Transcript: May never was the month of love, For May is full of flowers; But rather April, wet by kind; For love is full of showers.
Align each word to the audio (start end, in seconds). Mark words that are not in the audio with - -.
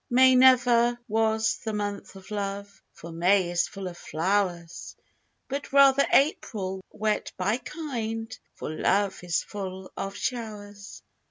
May 0.09 0.33
never 0.33 0.97
was 1.07 1.59
the 1.63 1.73
month 1.73 2.15
of 2.15 2.31
love, 2.31 2.81
For 2.91 3.11
May 3.11 3.51
is 3.51 3.67
full 3.67 3.87
of 3.87 3.95
flowers; 3.99 4.95
But 5.47 5.71
rather 5.71 6.07
April, 6.11 6.83
wet 6.89 7.31
by 7.37 7.57
kind; 7.59 8.35
For 8.55 8.71
love 8.71 9.23
is 9.23 9.43
full 9.43 9.91
of 9.95 10.15
showers. 10.15 11.03